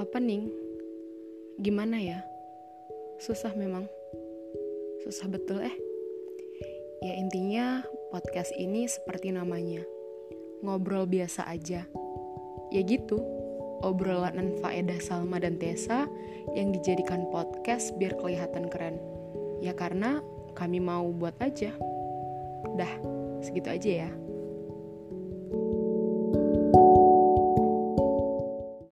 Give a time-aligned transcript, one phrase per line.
[0.00, 0.48] opening
[1.60, 2.24] Gimana ya?
[3.20, 3.84] Susah memang.
[5.04, 5.76] Susah betul eh.
[7.04, 9.84] Ya intinya podcast ini seperti namanya.
[10.64, 11.84] Ngobrol biasa aja.
[12.72, 13.20] Ya gitu.
[13.84, 16.08] Obrolan Faedah Salma dan Tessa
[16.56, 18.96] yang dijadikan podcast biar kelihatan keren.
[19.60, 20.24] Ya karena
[20.56, 21.76] kami mau buat aja.
[22.80, 22.92] Dah,
[23.44, 24.10] segitu aja ya.